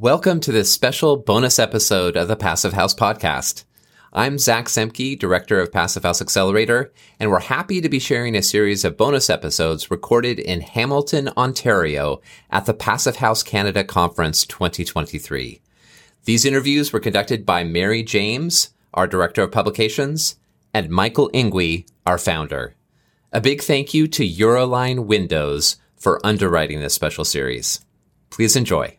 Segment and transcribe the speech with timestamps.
[0.00, 3.64] Welcome to this special bonus episode of the Passive House Podcast.
[4.12, 8.42] I'm Zach Semke, Director of Passive House Accelerator, and we're happy to be sharing a
[8.42, 15.60] series of bonus episodes recorded in Hamilton, Ontario at the Passive House Canada Conference 2023.
[16.26, 20.36] These interviews were conducted by Mary James, our Director of Publications,
[20.72, 22.76] and Michael Ingui, our founder.
[23.32, 27.84] A big thank you to Euroline Windows for underwriting this special series.
[28.30, 28.97] Please enjoy.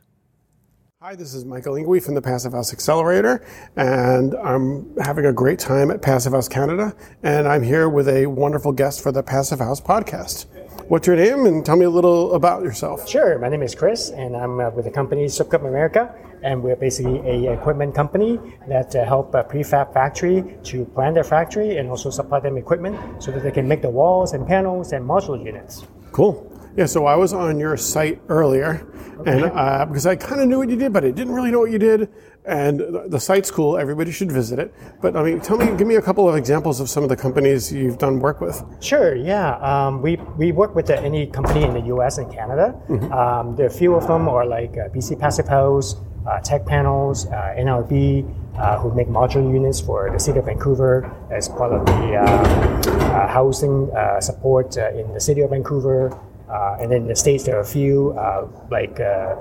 [1.01, 3.41] Hi, this is Michael Ingui from the Passive House Accelerator,
[3.77, 8.25] and I'm having a great time at Passive House Canada, and I'm here with a
[8.25, 10.47] wonderful guest for the Passive House podcast.
[10.89, 13.07] What's your name, and tell me a little about yourself?
[13.07, 16.75] Sure, my name is Chris, and I'm uh, with the company Soukup America, and we're
[16.75, 18.37] basically a equipment company
[18.67, 23.23] that uh, help a prefab factory to plan their factory and also supply them equipment
[23.23, 25.85] so that they can make the walls and panels and modular units.
[26.11, 26.58] Cool.
[26.77, 28.87] Yeah, so I was on your site earlier,
[29.19, 29.31] okay.
[29.31, 31.59] and uh, because I kind of knew what you did, but I didn't really know
[31.59, 32.09] what you did.
[32.45, 34.73] And the, the, site's cool; everybody should visit it.
[35.01, 37.17] But I mean, tell me, give me a couple of examples of some of the
[37.17, 38.63] companies you've done work with.
[38.81, 39.15] Sure.
[39.15, 42.17] Yeah, um, we we work with uh, any company in the U.S.
[42.17, 42.79] and Canada.
[42.87, 43.11] Mm-hmm.
[43.11, 45.95] Um, there are a few of them are like uh, BC Passive House,
[46.27, 48.35] uh, Tech Panels, uh, NRB.
[48.59, 52.25] Uh, who make modular units for the city of Vancouver as part of the uh,
[52.25, 56.11] uh, housing uh, support in the city of Vancouver.
[56.49, 59.35] Uh, and then in the States, there are a few, uh, like uh,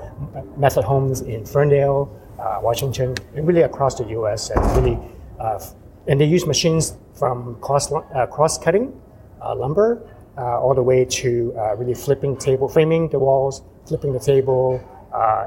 [0.57, 4.51] Method Homes in Ferndale, uh, Washington, and really across the US.
[4.51, 4.99] And really,
[5.41, 5.59] uh,
[6.07, 9.01] and they use machines from cross, uh, cross cutting
[9.41, 10.03] lumber
[10.37, 14.81] all the way to really flipping table, framing the walls, flipping the table,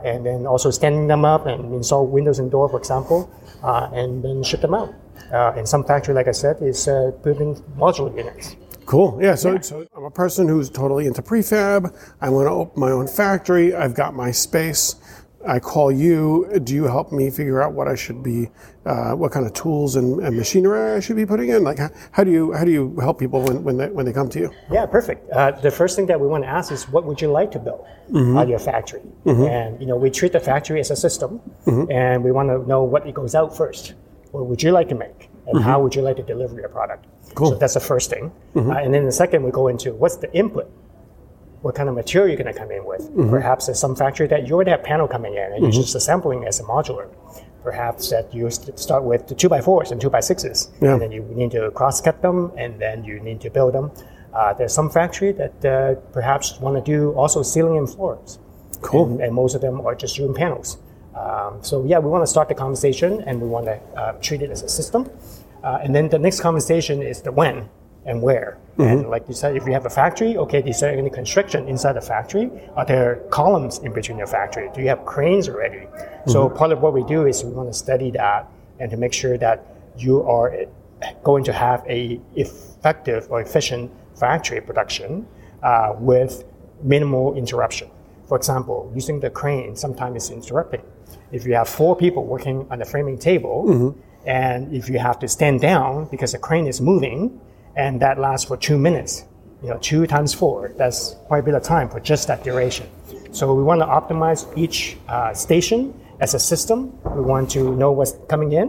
[0.04, 3.30] and then also standing them up and install windows and door, for example,
[3.64, 4.94] and then ship them out.
[5.32, 6.86] and some factory, like I said, is
[7.24, 8.56] building modular units.
[8.86, 9.20] Cool.
[9.22, 9.36] Yeah.
[9.36, 9.62] So, yeah.
[9.62, 11.96] so I'm a person who's totally into prefab.
[12.20, 13.74] I want to open my own factory.
[13.74, 14.96] I've got my space.
[15.48, 16.48] I call you.
[16.64, 18.50] Do you help me figure out what I should be,
[18.86, 21.64] uh, what kind of tools and, and, machinery I should be putting in?
[21.64, 24.14] Like, how, how, do you how do you help people when, when they when they
[24.14, 24.52] come to you?
[24.72, 25.30] Yeah, perfect.
[25.32, 27.60] Uh, the first thing that we want to ask is, what would you like to
[27.60, 28.50] build mm-hmm.
[28.50, 29.02] your factory?
[29.26, 29.44] Mm-hmm.
[29.44, 31.92] And you know, we treat the factory as a system, mm-hmm.
[31.92, 33.94] and we want to know what it goes out first.
[34.32, 35.70] What would you like to make, and mm-hmm.
[35.70, 37.06] how would you like to deliver your product?
[37.36, 37.52] Cool.
[37.52, 38.32] So that's the first thing.
[38.56, 38.72] Mm-hmm.
[38.72, 40.70] Uh, and then the second, we go into what's the input?
[41.62, 43.02] What kind of material you're going to come in with?
[43.02, 43.30] Mm-hmm.
[43.30, 45.64] Perhaps there's some factory that you already have panel coming in and mm-hmm.
[45.64, 47.10] you're just assembling as a modular.
[47.64, 50.94] Perhaps that you start with the two by fours and two by sixes, yeah.
[50.94, 53.92] and then you need to cross cut them, and then you need to build them.
[54.34, 58.40] Uh, there's some factory that uh, perhaps want to do also ceiling and floors.
[58.82, 59.06] Cool.
[59.06, 60.80] And, and, most of them are just doing panels.
[61.16, 64.42] Um, so yeah, we want to start the conversation, and we want to uh, treat
[64.42, 65.10] it as a system.
[65.64, 67.70] Uh, and then the next conversation is the when
[68.06, 68.58] and where.
[68.78, 68.82] Mm-hmm.
[68.82, 71.94] And like you said, if you have a factory, okay, is there any construction inside
[71.94, 72.50] the factory?
[72.76, 74.70] Are there columns in between your factory?
[74.74, 75.86] Do you have cranes already?
[75.86, 76.32] Mm-hmm.
[76.32, 79.14] So part of what we do is we want to study that and to make
[79.14, 79.66] sure that
[79.98, 80.66] you are
[81.24, 85.28] going to have a effective or efficient factory production
[85.62, 86.44] uh, with
[86.82, 87.90] minimal interruption.
[88.28, 90.82] For example, using the crane sometimes is interrupting.
[91.32, 95.20] If you have four people working on the framing table, mm-hmm and if you have
[95.20, 97.40] to stand down because the crane is moving,
[97.76, 99.26] and that lasts for two minutes,
[99.64, 102.88] you know, two times four, that's quite a bit of time for just that duration.
[103.32, 106.92] So we want to optimize each uh, station as a system.
[107.04, 108.68] We want to know what's coming in,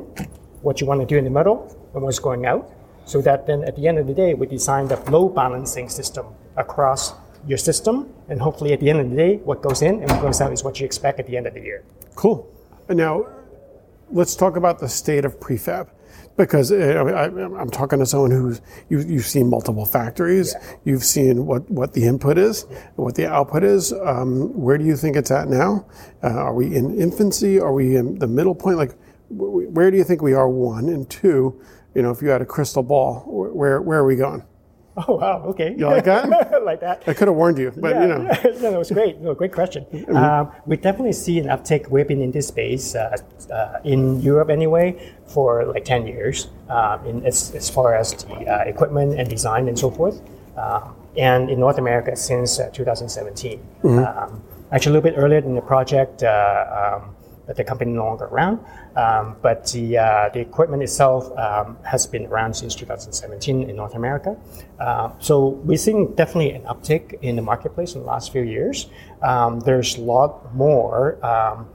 [0.62, 2.70] what you want to do in the middle, and what's going out,
[3.04, 6.26] so that then at the end of the day, we design the load balancing system
[6.56, 7.14] across
[7.46, 10.22] your system, and hopefully at the end of the day, what goes in and what
[10.22, 11.84] goes out is what you expect at the end of the year.
[12.14, 12.48] Cool.
[12.88, 13.26] Now,
[14.12, 15.90] let's talk about the state of prefab
[16.36, 20.74] because uh, I, am talking to someone who's you, you've seen multiple factories, yeah.
[20.84, 23.92] you've seen what, what the input is, what the output is.
[23.92, 25.86] Um, where do you think it's at now?
[26.22, 27.60] Uh, are we in infancy?
[27.60, 28.78] Are we in the middle point?
[28.78, 28.96] Like,
[29.28, 30.48] where do you think we are?
[30.48, 31.60] One and two.
[31.94, 34.44] You know, if you had a crystal ball, where where are we going?
[35.08, 35.42] Oh wow!
[35.46, 35.74] Okay.
[35.76, 36.62] You like that?
[36.64, 37.02] like that.
[37.06, 38.60] I could have warned you, but yeah, you know.
[38.60, 39.18] No, it was great.
[39.20, 39.86] No, great question.
[39.86, 40.14] Mm-hmm.
[40.14, 41.88] Um, we definitely see an uptick.
[41.88, 43.16] We've been in this space uh,
[43.50, 48.34] uh, in Europe anyway for like ten years, um, in, as, as far as the
[48.46, 50.20] uh, equipment and design and so forth,
[50.58, 50.86] uh,
[51.16, 53.58] and in North America since uh, 2017.
[53.58, 53.98] Mm-hmm.
[53.98, 56.22] Um, actually, a little bit earlier in the project.
[57.46, 58.60] The company no longer around.
[58.96, 63.94] Um, but the, uh, the equipment itself um, has been around since 2017 in North
[63.94, 64.36] America.
[64.78, 68.88] Uh, so we're seeing definitely an uptick in the marketplace in the last few years.
[69.22, 71.68] Um, there's a lot more um,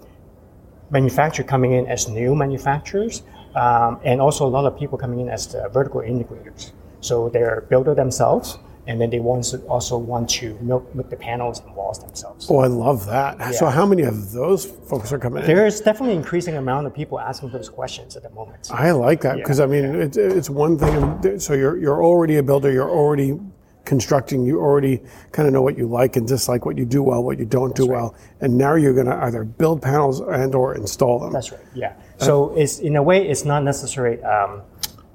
[0.90, 3.24] manufacturer coming in as new manufacturers,
[3.56, 6.72] um, and also a lot of people coming in as vertical integrators.
[7.02, 11.60] So they're builder themselves and then they want also want to milk, milk the panels
[11.60, 12.48] and walls themselves.
[12.50, 13.54] Oh, I love that.
[13.56, 15.48] So, how many of those folks are coming in?
[15.48, 18.70] There's definitely increasing amount of people asking those questions at the moment.
[18.72, 21.40] I like that because I mean, it's, it's one thing.
[21.40, 22.72] So you're you're already a builder.
[22.72, 23.38] You're already
[23.84, 24.46] constructing.
[24.46, 25.02] You already
[25.32, 27.76] kind of know what you like and dislike, what you do well, what you don't
[27.76, 31.34] do well, and now you're going to either build panels and or install them.
[31.34, 31.62] That's right.
[31.74, 31.94] Yeah.
[32.18, 34.22] So it's in a way, it's not necessary.
[34.24, 34.62] Um,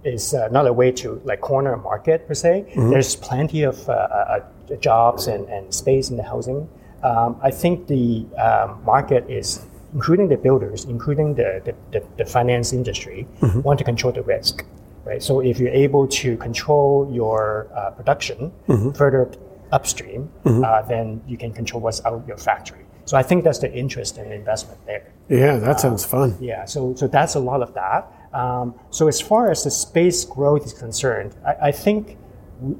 [0.04, 2.72] it's uh, not a way to like corner a market per se.
[2.76, 6.68] There's plenty of uh, uh, uh, jobs and, and space in the housing.
[7.02, 9.64] Um, I think the um, market is,
[9.94, 13.26] including the builders, including the, the, the, the finance industry,
[13.62, 14.64] want to control the risk.
[15.04, 15.22] Right.
[15.22, 18.52] So if you're able to control your uh, production
[18.94, 19.30] further
[19.72, 22.84] upstream, uh, then you can control what's out of your factory.
[23.04, 25.12] So I think that's the interest and investment there.
[25.28, 26.36] Yeah, that sounds fun.
[26.40, 28.06] Yeah, so so that's a lot of that.
[28.32, 32.16] Um, so as far as the space growth is concerned, I, I think,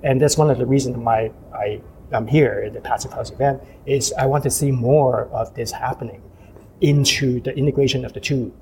[0.03, 1.81] and that's one of the reasons why I
[2.13, 5.73] am here at the Passive House event is I want to see more of this
[5.73, 6.23] happening
[6.81, 8.53] into the integration of the two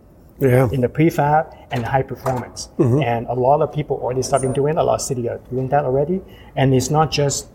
[0.40, 0.68] Yeah.
[0.72, 2.68] in the prefab and high performance.
[2.78, 4.80] And a lot of people already starting doing it.
[4.80, 6.20] A lot of cities are doing that already.
[6.56, 7.48] And it's not just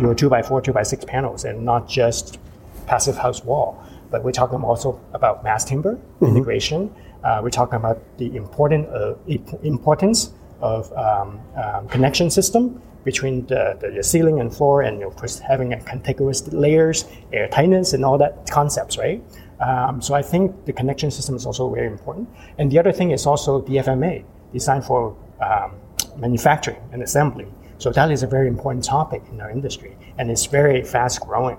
[0.00, 2.38] your two by four, two by six panels, and not just
[2.86, 6.90] passive house wall, but we're talking also about mass timber integration.
[7.24, 9.14] Uh, we're talking about the important uh,
[9.62, 15.14] importance of um, um, connection system between the, the, the ceiling and floor, and of
[15.16, 19.22] course having a contiguous layers, air tightness, and all that concepts, right?
[19.60, 22.28] Um, so I think the connection system is also very important.
[22.58, 25.72] And the other thing is also DFMA, designed for um,
[26.16, 27.46] manufacturing and assembly.
[27.78, 31.58] So that is a very important topic in our industry, and it's very fast growing.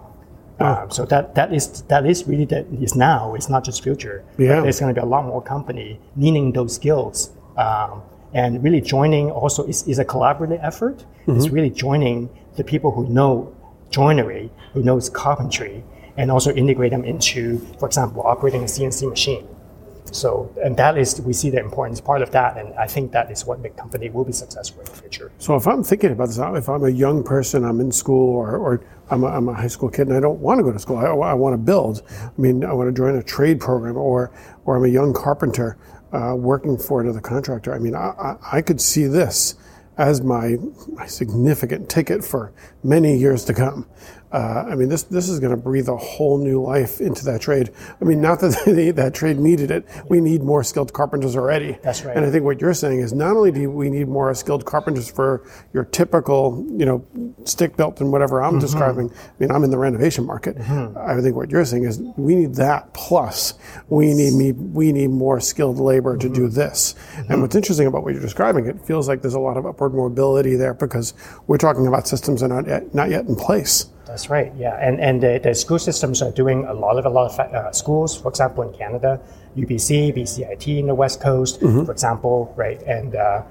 [0.60, 3.36] Um, so that, that is that is really that is now.
[3.36, 4.24] It's not just future.
[4.38, 4.62] Yeah.
[4.62, 8.02] There's going to be a lot more company needing those skills, um,
[8.34, 9.30] and really joining.
[9.30, 11.06] Also, is, is a collaborative effort.
[11.28, 13.54] It's really joining the people who know
[13.92, 15.84] joinery, who knows carpentry,
[16.18, 19.48] and also integrate them into, for example, operating a CNC machine.
[20.12, 23.32] So, and that is, we see the importance part of that, and I think that
[23.32, 25.32] is what big company will be successful in the future.
[25.38, 28.58] So if I'm thinking about this, if I'm a young person, I'm in school, or,
[28.58, 30.80] or I'm, a, I'm a high school kid and I don't want to go to
[30.80, 32.02] school, I, I want to build.
[32.10, 34.32] I mean, I want to join a trade program, or
[34.66, 35.78] or I'm a young carpenter
[36.12, 37.74] uh, working for another contractor.
[37.74, 39.56] I mean, I, I, could see this
[39.98, 40.58] as my,
[40.90, 43.88] my significant ticket for many years to come.
[44.32, 47.40] Uh, I mean, this this is going to breathe a whole new life into that
[47.42, 47.72] trade.
[48.02, 49.88] I mean, not that they, that trade needed it.
[50.10, 51.78] We need more skilled carpenters already.
[51.82, 52.16] That's right.
[52.16, 55.10] And I think what you're saying is not only do we need more skilled carpenters
[55.10, 57.06] for your typical, you know,
[57.46, 58.60] stick built and whatever I'm mm-hmm.
[58.60, 59.12] describing.
[59.12, 60.58] I mean, I'm in the renovation market.
[60.58, 60.98] Mm-hmm.
[60.98, 63.54] I think what you're saying is we need that plus
[63.90, 66.56] we need me we need more skilled labor to do mm-hmm.
[66.56, 66.96] this.
[67.30, 69.94] And what's interesting about what you're describing, it feels like there's a lot of upward
[69.94, 71.14] mobility there because
[71.48, 73.90] we're talking about systems that are not yet, not yet in place.
[74.08, 74.52] That's right.
[74.58, 77.40] Yeah, and and the, the school systems are doing a lot of a lot of
[77.40, 78.16] uh, schools.
[78.16, 79.20] For example, in Canada,
[79.58, 82.82] UBC, BCIT in the West Coast, for example, right?
[82.84, 83.44] And uh,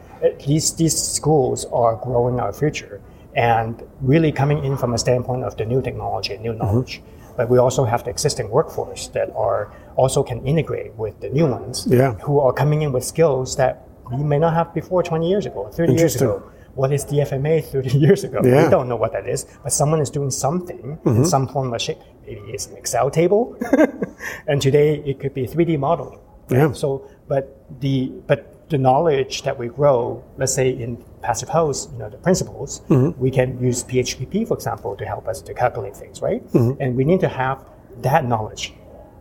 [0.46, 3.00] these these schools are growing our future
[3.34, 7.02] and really coming in from a standpoint of the new technology and new knowledge.
[7.36, 11.46] But we also have the existing workforce that are also can integrate with the new
[11.46, 12.14] ones Yeah.
[12.24, 15.68] who are coming in with skills that we may not have before 20 years ago,
[15.70, 16.42] 30 years ago.
[16.76, 18.40] What is DFMA 30 years ago?
[18.44, 18.64] Yeah.
[18.64, 21.24] We don't know what that is, but someone is doing something in mm-hmm.
[21.24, 21.98] some form of shape.
[22.26, 23.56] Maybe it's an Excel table,
[24.46, 26.18] and today it could be 3D modeling.
[26.50, 26.72] Yeah.
[26.72, 27.44] So, but
[27.80, 32.18] the but the knowledge that we grow, let's say in passive house, you know, the
[32.18, 33.18] principles, mm-hmm.
[33.20, 36.44] we can use PHPP, for example, to help us to calculate things, right?
[36.48, 36.82] Mm-hmm.
[36.82, 37.64] And we need to have
[38.02, 38.74] that knowledge.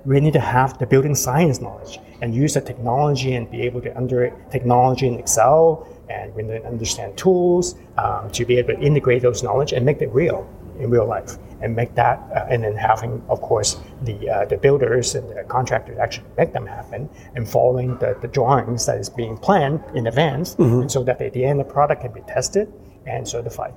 [0.04, 3.82] We need to have the building science knowledge and use the technology and be able
[3.82, 8.74] to under technology in Excel and we need to understand tools um, to be able
[8.74, 10.48] to integrate those knowledge and make it real
[10.80, 11.38] in real life.
[11.62, 15.44] And make that uh, and then having of course the uh, the builders and the
[15.44, 20.06] contractors actually make them happen and following the, the drawings that is being planned in
[20.08, 22.72] advance and so that at the end the product can be tested
[23.08, 23.74] and certified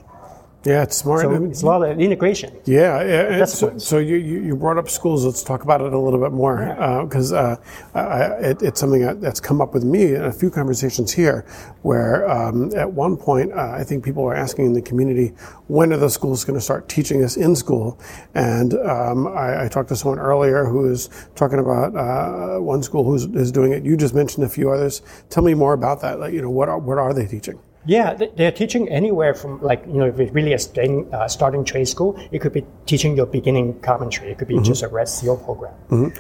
[0.65, 1.21] Yeah, it's smart.
[1.23, 3.45] so it's a lot of integration Yeah, yeah.
[3.45, 5.25] so, so you, you brought up schools.
[5.25, 6.57] Let's talk about it a little bit more
[7.05, 7.57] because uh,
[7.95, 11.13] I, I- it, it's something that- that's come up with me in a few conversations
[11.13, 11.47] here.
[11.83, 15.29] Where um, at one point, uh, I think people are asking in the community,
[15.69, 17.99] when are the schools going to start teaching this in school?
[18.35, 23.05] And um, I, I talked to someone earlier who is talking about uh, one school
[23.05, 23.85] who's is doing it.
[23.85, 25.03] You just mentioned a few others.
[25.31, 26.19] Tell me more about that.
[26.19, 27.61] Like, you know, what are, what are they teaching?
[27.89, 31.27] Yeah, they- they're teaching anywhere from like you know if it's really a starting, uh,
[31.27, 34.27] starting trade school, it could be teaching your beginning carpentry.
[34.33, 34.73] It could be Mm-hmm.
[34.73, 35.73] just a Red Seal program.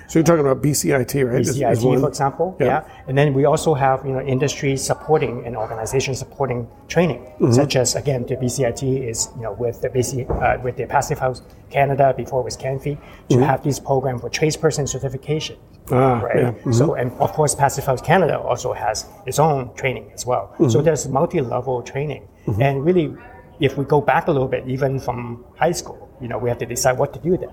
[0.08, 1.40] So you're talking about BCIT, right?
[1.42, 2.56] Is- is for example.
[2.58, 2.66] Yeah.
[2.66, 2.82] Yeah.
[3.08, 6.60] And then we also have you know industry supporting and organization supporting
[6.94, 7.52] training, Mm-hmm.
[7.60, 8.82] such as again the BCIT
[9.12, 11.42] is you know with the BC uh, with the Passive House
[11.76, 12.96] Canada before it was CanPHI
[13.28, 15.56] to have this program for tradesperson certification.
[15.88, 15.94] Mm-hmm.
[15.94, 16.36] Ah, right.
[16.36, 16.50] yeah.
[16.52, 16.72] Mm-hmm.
[16.72, 20.44] So and of course Passive House Canada also has its own training as well.
[20.54, 20.68] Mm-hmm.
[20.68, 22.28] So there's multi-level training,
[22.60, 23.16] and really.
[23.60, 26.58] If we go back a little bit, even from high school, you know, we have
[26.58, 27.50] to decide what to do then.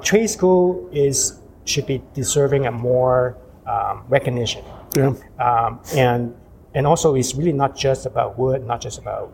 [0.00, 4.62] Trade school is should be deserving a more um, recognition.
[4.94, 5.14] Yeah.
[5.40, 6.36] Um, and
[6.76, 9.32] and also it's really not just about wood, not just about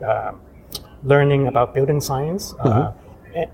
[0.00, 0.40] um
[1.02, 2.54] learning about building science.
[2.60, 2.92] Uh,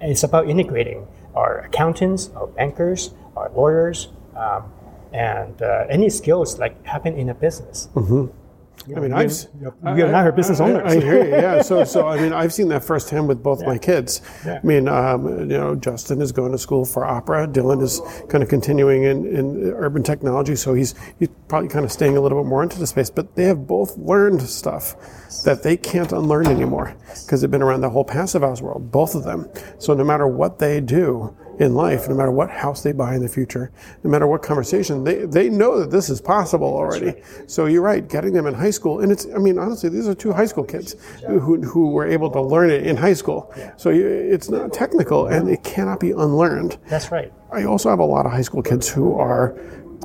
[0.00, 4.62] it's about integrating our accountants, our bankers, our lawyers, um,
[5.12, 7.88] and uh, any skills like happen in a business.
[8.96, 9.30] I mean, I've
[9.60, 10.90] You and I are business I- owners.
[10.92, 11.30] I, hear you.
[11.32, 11.60] Yeah.
[11.62, 14.22] So, so I mean, I've seen that firsthand with both my kids.
[14.46, 14.58] Yeah.
[14.62, 17.46] I mean, um, you know, Justin is going to school for opera.
[17.46, 21.92] Dylan is kind of continuing in, in urban technology, so he's he's probably kind of
[21.92, 23.10] staying a little bit more into the space.
[23.10, 24.96] But they have both learned stuff
[25.44, 29.14] that they can't unlearn anymore because they've been around the whole passive house world, both
[29.14, 29.46] of them.
[29.78, 33.22] So no matter what they do in life, no matter what house they buy in
[33.22, 33.70] the future,
[34.02, 37.22] no matter what conversation, they, they know that this is possible already.
[37.46, 40.14] So you're right, getting them in high school, and it's, I mean, honestly, these are
[40.14, 43.54] two high school kids who, who were able to learn it in high school.
[43.76, 46.78] So you, it's not technical and it cannot be unlearned.
[46.88, 47.32] That's right.
[47.52, 49.54] I also have a lot of high school kids who are,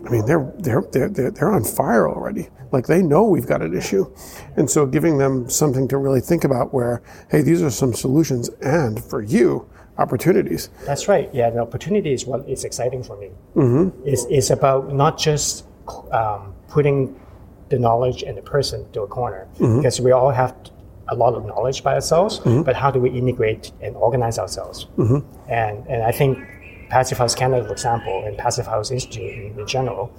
[0.05, 2.49] I mean, they're they're they're, they're on fire already.
[2.71, 4.13] Like they know we've got an issue,
[4.57, 6.73] and so giving them something to really think about.
[6.73, 10.69] Where, hey, these are some solutions, and for you, opportunities.
[10.85, 11.29] That's right.
[11.33, 13.29] Yeah, the opportunity is what is exciting for me.
[13.55, 14.07] Mm-hmm.
[14.07, 15.65] It's, it's about not just
[16.11, 17.19] um, putting
[17.69, 20.55] the knowledge and the person to a corner, because we all have
[21.09, 24.87] a lot of knowledge by ourselves, but how do we integrate and organize ourselves?
[25.49, 26.37] And, and I think
[26.89, 30.11] Passive House Canada, for example, and Passive House Institute in, in general,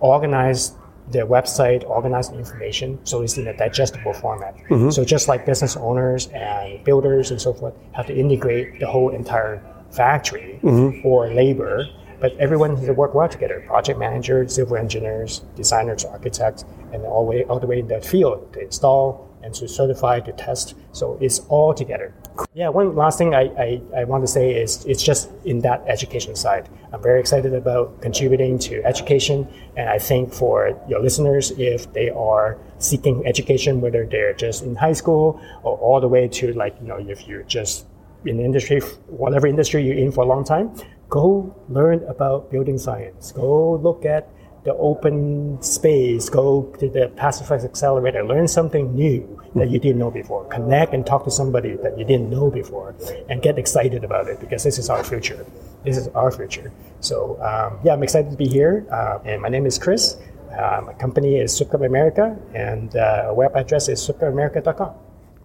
[0.00, 0.72] organize
[1.12, 4.56] their website, organize the information so it's in a digestible format.
[4.68, 4.90] Mm-hmm.
[4.90, 9.10] So just like business owners and builders and so forth have to integrate the whole
[9.10, 11.06] entire factory mm-hmm.
[11.06, 11.86] or labor,
[12.20, 13.62] but everyone has to work well together.
[13.66, 18.00] Project managers, civil engineers, designers, architects, and all the way all the way in the
[18.00, 20.74] field to install and to certify the test.
[20.92, 22.14] So it's all together.
[22.54, 25.82] Yeah, one last thing I, I, I want to say is it's just in that
[25.86, 26.68] education side.
[26.92, 29.48] I'm very excited about contributing to education.
[29.76, 34.74] And I think for your listeners, if they are seeking education, whether they're just in
[34.74, 37.86] high school or all the way to like, you know, if you're just
[38.24, 40.72] in industry, whatever industry you're in for a long time,
[41.08, 43.32] go learn about building science.
[43.32, 44.28] Go look at
[44.64, 50.10] the open space, go to the Passive Accelerator, learn something new that you didn't know
[50.10, 50.44] before.
[50.46, 52.94] Connect and talk to somebody that you didn't know before
[53.28, 55.44] and get excited about it because this is our future.
[55.84, 56.70] This is our future.
[57.00, 58.86] So, um, yeah, I'm excited to be here.
[58.90, 60.16] Uh, and my name is Chris.
[60.52, 64.94] Uh, my company is Soukup America, and uh, web address is soukupamerica.com.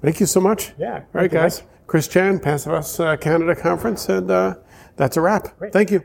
[0.01, 0.73] Thank you so much.
[0.77, 1.63] Yeah, All right, guys.
[1.87, 4.55] Chris Chan, Passive Us uh, Canada Conference, and uh,
[4.95, 5.49] that's a wrap.
[5.71, 6.03] Thank you.